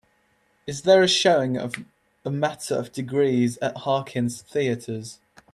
[0.65, 1.75] Is there a showing of
[2.25, 5.19] A Matter of Degrees at Harkins Theatres